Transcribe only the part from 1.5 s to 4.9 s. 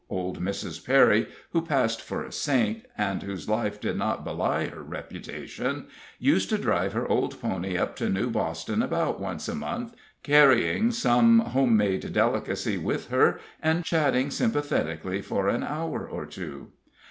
who passed for a saint, and whose life did not belie her